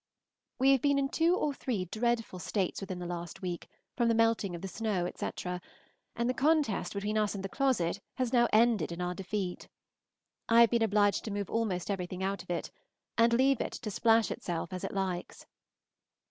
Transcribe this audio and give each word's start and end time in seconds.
We 0.57 0.71
have 0.71 0.81
been 0.81 0.97
in 0.97 1.09
two 1.09 1.35
or 1.35 1.53
three 1.53 1.85
dreadful 1.85 2.39
states 2.39 2.81
within 2.81 2.97
the 2.97 3.05
last 3.05 3.43
week, 3.43 3.67
from 3.95 4.07
the 4.07 4.15
melting 4.15 4.55
of 4.55 4.63
the 4.63 4.67
snow, 4.67 5.05
etc., 5.05 5.61
and 6.15 6.27
the 6.27 6.33
contest 6.33 6.93
between 6.95 7.19
us 7.19 7.35
and 7.35 7.45
the 7.45 7.49
closet 7.49 8.01
has 8.15 8.33
now 8.33 8.47
ended 8.51 8.91
in 8.91 8.99
our 8.99 9.13
defeat. 9.13 9.67
I 10.49 10.61
have 10.61 10.71
been 10.71 10.81
obliged 10.81 11.23
to 11.25 11.31
move 11.31 11.51
almost 11.51 11.91
everything 11.91 12.23
out 12.23 12.41
of 12.41 12.49
it, 12.49 12.71
and 13.15 13.31
leave 13.31 13.61
it 13.61 13.73
to 13.73 13.91
splash 13.91 14.31
itself 14.31 14.73
as 14.73 14.83
it 14.83 14.91
likes. 14.91 15.45